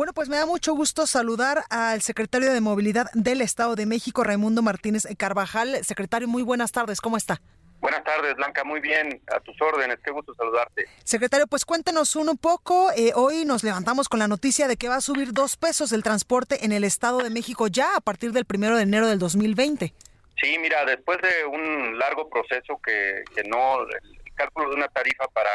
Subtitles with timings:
[0.00, 4.24] Bueno, pues me da mucho gusto saludar al secretario de Movilidad del Estado de México,
[4.24, 5.84] Raimundo Martínez Carvajal.
[5.84, 7.42] Secretario, muy buenas tardes, ¿cómo está?
[7.80, 10.86] Buenas tardes, Blanca, muy bien, a tus órdenes, qué gusto saludarte.
[11.04, 12.90] Secretario, pues cuéntenos un poco.
[12.96, 16.02] Eh, hoy nos levantamos con la noticia de que va a subir dos pesos el
[16.02, 19.92] transporte en el Estado de México ya a partir del primero de enero del 2020.
[20.40, 25.26] Sí, mira, después de un largo proceso que, que no, el cálculo de una tarifa
[25.34, 25.50] para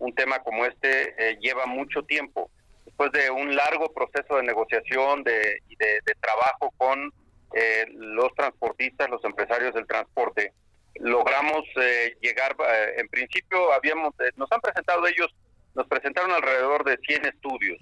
[0.00, 2.50] un tema como este eh, lleva mucho tiempo.
[2.96, 7.12] Después de un largo proceso de negociación de, y de, de trabajo con
[7.52, 10.52] eh, los transportistas, los empresarios del transporte,
[11.00, 15.34] logramos eh, llegar, eh, en principio habíamos, eh, nos han presentado ellos,
[15.74, 17.78] nos presentaron alrededor de 100 estudios.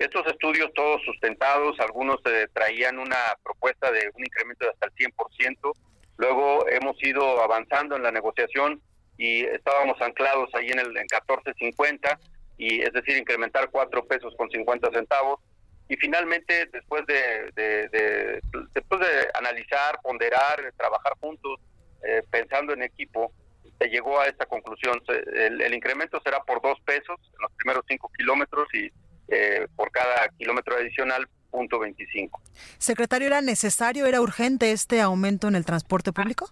[0.00, 4.92] Estos estudios todos sustentados, algunos eh, traían una propuesta de un incremento de hasta el
[4.94, 5.72] 100%,
[6.16, 8.82] luego hemos ido avanzando en la negociación
[9.16, 12.18] y estábamos anclados ahí en el en 14.50
[12.58, 15.40] y es decir incrementar 4 pesos con 50 centavos
[15.88, 18.40] y finalmente después de, de, de
[18.74, 21.60] después de analizar, ponderar, trabajar juntos
[22.02, 23.32] eh, pensando en equipo,
[23.78, 25.00] se llegó a esta conclusión.
[25.34, 28.90] El, incremento será por dos pesos en los primeros cinco kilómetros y
[29.28, 32.40] eh, por cada kilómetro adicional, punto 25.
[32.78, 36.50] Secretario, ¿era necesario, era urgente este aumento en el transporte público?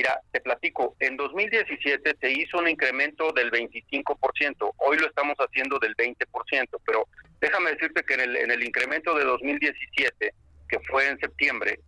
[0.00, 5.78] Mira, te platico, en 2017 se hizo un incremento del 25%, hoy lo estamos haciendo
[5.78, 6.16] del 20%,
[6.86, 7.06] pero
[7.38, 10.32] déjame decirte que en el, en el incremento de 2017,
[10.70, 11.80] que fue en septiembre,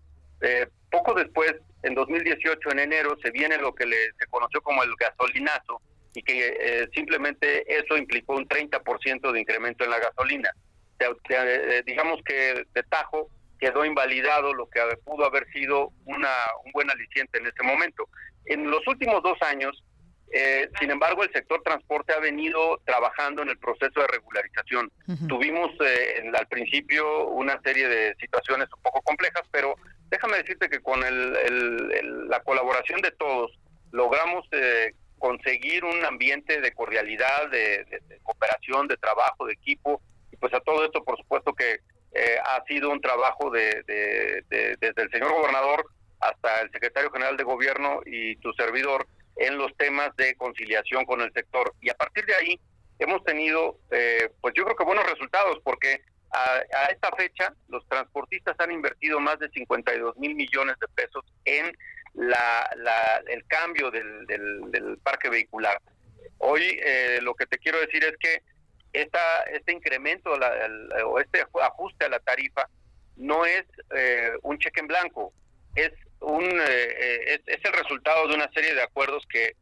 [0.43, 4.83] eh, poco después, en 2018, en enero, se viene lo que le, se conoció como
[4.83, 5.81] el gasolinazo
[6.13, 10.51] y que eh, simplemente eso implicó un 30% de incremento en la gasolina.
[10.99, 13.31] Sea, eh, digamos que de tajo
[13.63, 16.29] quedó invalidado lo que pudo haber sido una,
[16.65, 18.09] un buen aliciente en ese momento.
[18.47, 19.85] En los últimos dos años,
[20.33, 24.91] eh, sin embargo, el sector transporte ha venido trabajando en el proceso de regularización.
[25.29, 29.77] Tuvimos eh, en- al principio una serie de situaciones un poco complejas, pero
[30.11, 33.53] déjame decirte que con el- el- el- la colaboración de todos
[33.93, 40.03] logramos eh, conseguir un ambiente de cordialidad, de, de- de cooperación, de trabajo, de equipo,
[40.33, 41.79] y pues a todo esto, por supuesto que
[42.15, 45.87] eh, ha sido un trabajo de, de- de- desde el señor gobernador
[46.21, 49.07] hasta el secretario general de gobierno y tu servidor
[49.37, 51.75] en los temas de conciliación con el sector.
[51.81, 52.61] Y a partir de ahí
[52.99, 57.87] hemos tenido, eh, pues yo creo que buenos resultados, porque a, a esta fecha los
[57.89, 61.77] transportistas han invertido más de 52 mil millones de pesos en
[62.15, 65.81] la, la- el cambio del, del- del parque vehicular.
[66.39, 68.43] Hoy eh, lo que te quiero decir es que
[68.93, 72.69] esta, este incremento la- el- o este ajuste a la tarifa
[73.17, 73.65] no es
[73.95, 75.33] eh, un cheque en blanco,
[75.75, 79.57] es un eh, eh, es, es el resultado de una serie de acuerdos que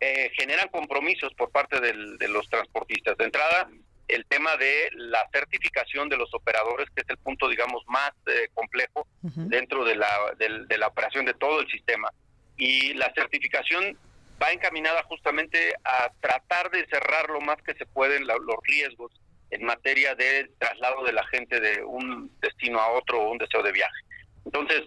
[0.00, 3.16] eh, generan compromisos por parte del- de los transportistas.
[3.16, 3.68] De entrada,
[4.06, 8.48] el tema de la certificación de los operadores, que es el punto, digamos, más eh,
[8.54, 9.06] complejo
[9.48, 12.10] dentro de la, del- de la operación de todo el sistema.
[12.56, 13.98] Y la certificación
[14.42, 19.12] va encaminada justamente a tratar de cerrar lo más que se pueden los riesgos
[19.50, 23.62] en materia de traslado de la gente de un destino a otro o un deseo
[23.62, 24.00] de viaje.
[24.44, 24.82] Entonces,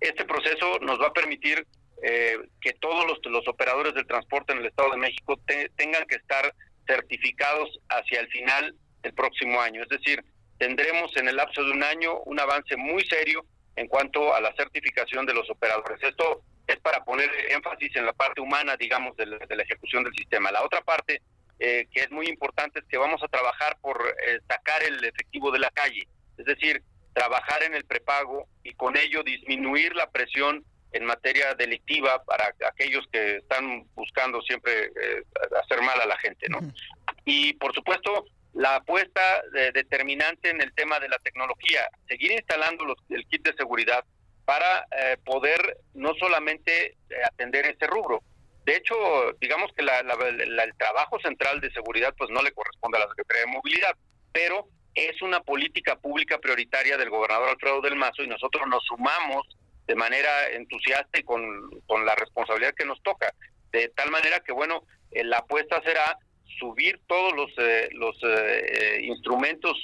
[0.00, 1.66] este proceso nos va a permitir
[2.02, 6.04] eh, que todos los, los operadores del transporte en el Estado de México te- tengan
[6.06, 6.52] que estar
[6.86, 9.82] certificados hacia el final del próximo año.
[9.82, 10.24] Es decir,
[10.58, 13.44] tendremos en el lapso de un año un avance muy serio
[13.76, 16.02] en cuanto a la certificación de los operadores.
[16.02, 20.04] Esto es para poner énfasis en la parte humana, digamos, de la, de la ejecución
[20.04, 20.50] del sistema.
[20.50, 21.22] La otra parte
[21.58, 25.50] eh, que es muy importante es que vamos a trabajar por eh, sacar el efectivo
[25.50, 26.06] de la calle,
[26.36, 26.82] es decir,
[27.14, 33.06] trabajar en el prepago y con ello disminuir la presión en materia delictiva para aquellos
[33.10, 35.22] que están buscando siempre eh,
[35.62, 36.60] hacer mal a la gente, ¿no?
[37.24, 39.20] Y por supuesto, la apuesta
[39.54, 44.04] eh, determinante en el tema de la tecnología, seguir instalando los, el kit de seguridad
[44.46, 46.96] para eh, poder no solamente eh,
[47.30, 48.22] atender ese rubro.
[48.64, 48.94] De hecho,
[49.40, 50.14] digamos que la- la-
[50.64, 53.94] el trabajo central de seguridad pues no le corresponde a la Secretaría de Movilidad,
[54.32, 59.46] pero es una política pública prioritaria del gobernador Alfredo del Mazo y nosotros nos sumamos
[59.86, 61.42] de manera entusiasta y con,
[61.86, 63.32] con la responsabilidad que nos toca.
[63.72, 66.18] De tal manera que, bueno, eh, la apuesta será
[66.58, 67.50] subir todos los,
[67.92, 68.16] los
[69.02, 69.76] instrumentos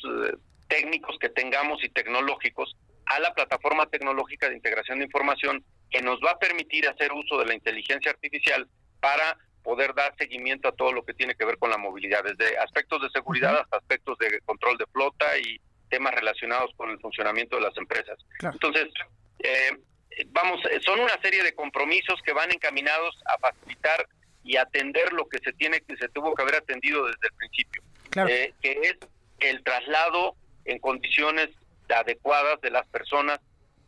[0.68, 2.74] técnicos que tengamos y tecnológicos
[3.06, 7.38] a la plataforma tecnológica de integración de información que nos va a permitir hacer uso
[7.38, 8.68] de la inteligencia artificial
[9.00, 12.58] para poder dar seguimiento a todo lo que tiene que ver con la movilidad, desde
[12.58, 17.56] aspectos de seguridad hasta aspectos de control de flota y temas relacionados con el funcionamiento
[17.56, 18.18] de las empresas.
[18.40, 18.88] Entonces,
[19.38, 19.76] eh,
[20.28, 24.08] vamos, son una serie de compromisos que van encaminados a facilitar
[24.42, 27.82] y atender lo que se tiene que se tuvo que haber atendido desde el principio,
[28.28, 28.96] eh, que es
[29.40, 30.34] el traslado
[30.64, 31.50] en condiciones
[31.92, 33.40] adecuadas de las personas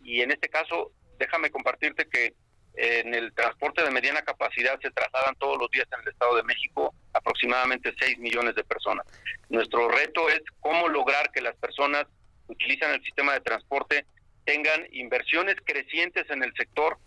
[0.02, 2.34] y en este caso déjame compartirte que
[2.76, 6.42] en el transporte de mediana capacidad se trasladan todos los días en el Estado de
[6.42, 9.06] México aproximadamente 6 millones de personas.
[9.48, 12.04] Nuestro reto es cómo lograr que las personas
[12.46, 14.04] que utilizan el sistema de transporte
[14.44, 16.98] tengan inversiones crecientes en el sector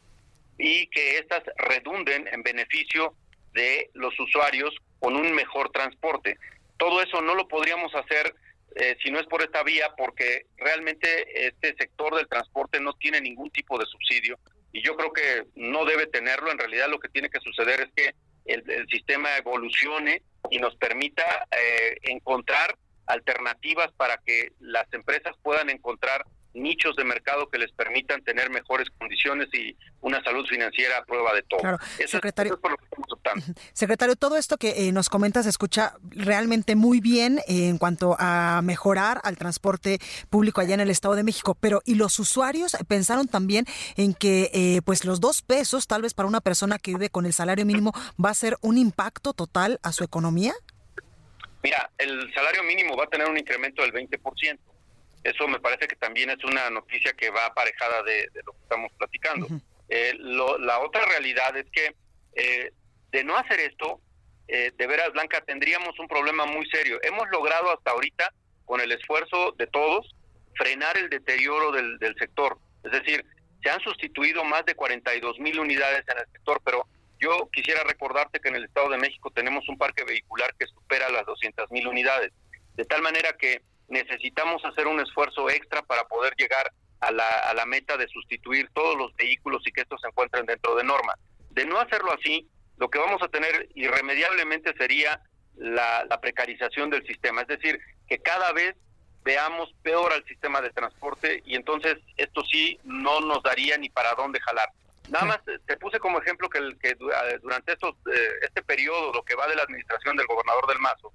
[0.58, 3.14] y que éstas redunden en beneficio
[3.54, 6.38] de los usuarios con un mejor transporte.
[6.78, 8.34] Todo eso no lo podríamos hacer
[8.80, 13.22] eh, si no es por esta vía, porque realmente este sector del transporte no tiene
[13.22, 14.38] ningún tipo de subsidio
[14.72, 16.52] y yo creo que no debe tenerlo.
[16.52, 18.14] En realidad lo que tiene que suceder es que
[18.46, 22.78] el, sistema evolucione y nos permita eh, encontrar
[23.08, 28.90] alternativas para que las empresas puedan encontrar nichos de mercado que les permitan tener mejores
[28.98, 31.60] condiciones y una salud financiera a prueba de todo.
[31.60, 32.60] Claro, secretario.
[33.74, 38.62] Secretario, todo esto que eh, nos comentas se escucha realmente muy bien en cuanto a
[38.64, 43.28] mejorar al transporte público allá en el Estado de México, pero ¿y los usuarios pensaron
[43.28, 43.66] también
[43.96, 47.26] en que eh, pues los dos pesos, tal vez para una persona que vive con
[47.26, 47.94] el salario mínimo,
[48.24, 50.54] va a ser un impacto total a su economía?
[51.64, 54.58] Mira, el salario mínimo va a tener un incremento del 20%.
[55.24, 58.92] Eso me parece que también es una noticia que va aparejada de, lo que estamos
[58.98, 59.48] platicando.
[59.90, 61.96] Eh, la otra realidad es que
[62.36, 62.72] eh,
[63.12, 64.02] de no hacer esto,
[64.48, 67.00] eh, de veras, Blanca, tendríamos un problema muy serio.
[67.04, 68.32] Hemos logrado hasta ahorita,
[68.66, 70.16] con el esfuerzo de todos,
[70.56, 72.58] frenar el deterioro del, del sector.
[72.84, 73.26] Es decir,
[73.62, 76.88] se han sustituido más de 42 mil unidades en el sector, pero
[77.20, 81.10] yo quisiera recordarte que en el Estado de México tenemos un parque vehicular que supera
[81.10, 82.32] las 200 mil unidades.
[82.76, 87.54] De tal manera que necesitamos hacer un esfuerzo extra para poder llegar a la, a
[87.54, 91.14] la meta de sustituir todos los vehículos y que estos se encuentren dentro de norma.
[91.52, 95.22] De no hacerlo así, lo que vamos a tener irremediablemente sería
[95.56, 98.76] la, la precarización del sistema, es decir, que cada vez
[99.24, 104.14] veamos peor al sistema de transporte y entonces esto sí no nos daría ni para
[104.14, 104.70] dónde jalar.
[105.10, 106.96] Nada más te puse como ejemplo que, el, que
[107.42, 111.14] durante estos, eh, este periodo, lo que va de la administración del gobernador del Mazo,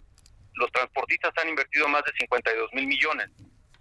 [0.54, 3.30] los transportistas han invertido más de 52 mil millones.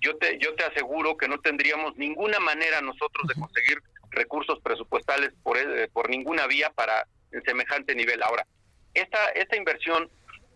[0.01, 5.31] Yo te, yo te aseguro que no tendríamos ninguna manera nosotros de conseguir recursos presupuestales
[5.43, 8.21] por, eh, por ninguna vía para el semejante nivel.
[8.23, 8.45] Ahora,
[8.93, 10.09] esta, esta inversión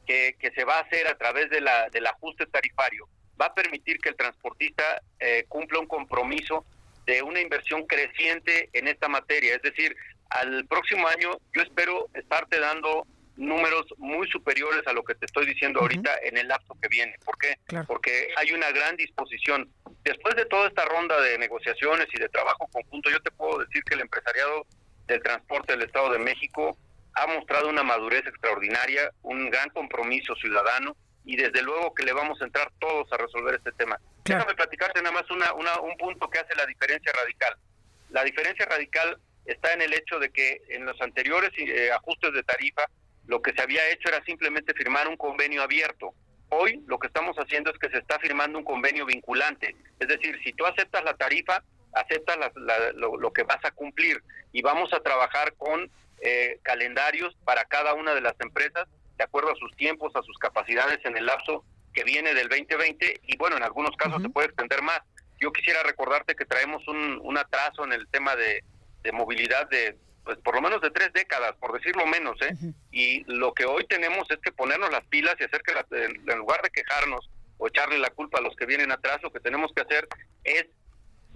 [0.05, 3.07] que, que se va a hacer a través de la, del ajuste tarifario
[3.39, 6.65] va a permitir que el transportista eh, cumpla un compromiso
[7.05, 9.55] de una inversión creciente en esta materia.
[9.55, 9.95] Es decir,
[10.29, 13.05] al próximo año yo espero estarte dando
[13.37, 17.15] números muy superiores a lo que te estoy diciendo ahorita en el lapso que viene.
[17.23, 17.55] ¿Por qué?
[17.85, 19.69] Porque hay una gran disposición.
[20.03, 23.83] Después de toda esta ronda de negociaciones y de trabajo conjunto, yo te puedo decir
[23.83, 24.65] que el empresariado
[25.07, 26.77] del transporte del Estado de México
[27.13, 32.41] ha mostrado una madurez extraordinaria, un gran compromiso ciudadano y desde luego que le vamos
[32.41, 33.99] a entrar todos a resolver este tema.
[34.25, 37.55] Déjame platicarte nada más una, un punto que hace la diferencia radical.
[38.09, 42.43] La diferencia radical está en el hecho de que en los anteriores eh, ajustes de
[42.43, 42.85] tarifa
[43.27, 46.13] lo que se había hecho era simplemente firmar un convenio abierto.
[46.49, 49.75] Hoy lo que estamos haciendo es que se está firmando un convenio vinculante.
[49.99, 51.63] Es decir, si tú aceptas la tarifa,
[51.95, 52.37] aceptas
[52.95, 54.21] lo, que vas a cumplir
[54.51, 55.89] y vamos a trabajar con
[56.21, 58.87] eh, calendarios para cada una de las empresas
[59.17, 63.21] de acuerdo a sus tiempos, a sus capacidades en el lapso que viene del 2020
[63.23, 64.99] y bueno, en algunos casos se puede extender más.
[65.39, 68.63] Yo quisiera recordarte que traemos un, un atraso en el tema de,
[69.03, 72.51] de movilidad de pues por lo menos de tres décadas, por decirlo menos, ¿eh?
[72.91, 76.63] Y lo que hoy tenemos es que ponernos las pilas y hacer que en lugar
[76.63, 79.83] de quejarnos o echarle la culpa a los que vienen atrás, lo que tenemos que
[79.83, 80.07] hacer
[80.43, 80.65] es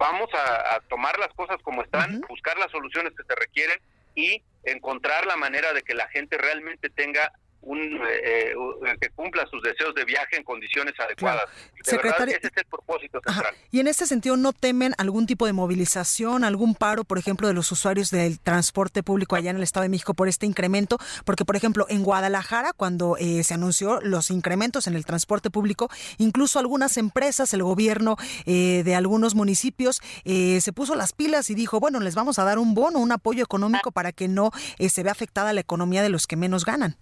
[0.00, 3.78] vamos a, tomar las cosas como están, buscar las soluciones que se requieren
[4.14, 7.30] y encontrar la manera de que la gente realmente tenga
[7.62, 8.54] un eh, eh,
[9.00, 11.44] que cumpla sus deseos de viaje en condiciones adecuadas.
[11.82, 13.54] Secretario, ese es el propósito central.
[13.70, 17.54] Y en este sentido, ¿no temen algún tipo de movilización, algún paro, por ejemplo, de
[17.54, 20.98] los usuarios del transporte público allá en el Estado de México por este incremento?
[21.24, 25.90] Porque, por ejemplo, en Guadalajara, cuando eh, se anunció los incrementos en el transporte público,
[26.18, 32.00] incluso algunas empresas, el gobierno de algunos municipios, se puso las pilas y dijo, bueno,
[32.00, 35.52] les vamos a dar un bono, un apoyo económico para que no se vea afectada
[35.52, 36.96] la economía de los que menos ganan.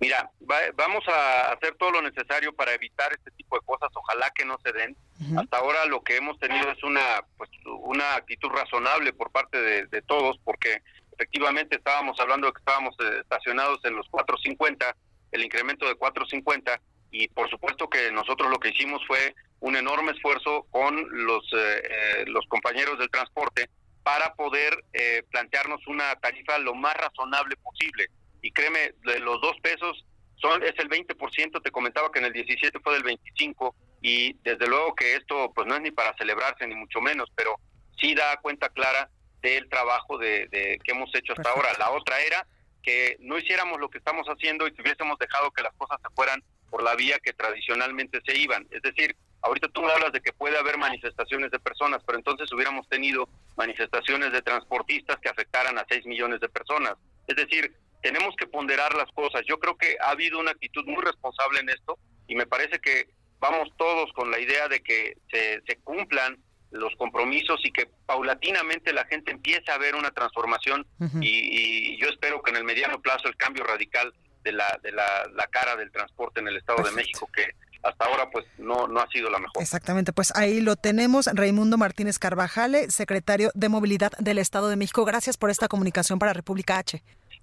[0.00, 0.30] Mira,
[0.74, 3.88] vamos a hacer todo lo necesario para evitar este tipo de cosas.
[3.94, 4.96] Ojalá que no se den.
[5.36, 10.02] Hasta ahora lo que hemos tenido es una pues una actitud razonable por parte de,
[10.02, 14.96] todos, porque efectivamente estábamos hablando de que estábamos eh, estacionados en los 450,
[15.32, 20.12] el incremento de 450, y por supuesto que nosotros lo que hicimos fue un enorme
[20.12, 20.94] esfuerzo con
[21.26, 23.68] los eh, eh, los compañeros del transporte
[24.04, 24.84] para poder
[25.30, 28.08] plantearnos una tarifa lo más razonable posible
[28.42, 30.04] y créeme, los dos pesos
[30.36, 34.66] son es el 20%, te comentaba que en el 17 fue del 25 y desde
[34.68, 37.58] luego que esto pues no es ni para celebrarse ni mucho menos, pero
[37.98, 39.10] sí da cuenta clara
[39.42, 41.68] del trabajo de, que hemos hecho hasta ahora.
[41.78, 42.46] La otra era
[42.82, 46.14] que no hiciéramos lo que estamos haciendo y que hubiésemos dejado que las cosas se
[46.14, 48.66] fueran por la vía que tradicionalmente se iban.
[48.70, 52.88] Es decir, ahorita tú hablas de que puede haber manifestaciones de personas, pero entonces hubiéramos
[52.88, 56.94] tenido manifestaciones de transportistas que afectaran a 6 millones de personas.
[57.26, 59.42] Es decir, tenemos que ponderar las cosas.
[59.48, 63.08] Yo creo que ha habido una actitud muy responsable en esto y me parece que
[63.38, 66.38] vamos todos con la idea de que se, se cumplan
[66.70, 70.86] los compromisos y que paulatinamente la gente empiece a ver una transformación
[71.20, 74.12] y, yo espero que en el mediano plazo el cambio radical
[74.44, 78.28] de la, de la, cara del transporte en el Estado de México que hasta ahora
[78.30, 79.62] pues no, no ha sido la mejor.
[79.62, 81.28] Exactamente, pues ahí lo tenemos.
[81.32, 85.04] Raimundo Martínez Carvajale, secretario de Movilidad del Estado de México.
[85.04, 87.02] Gracias por esta comunicación para República H.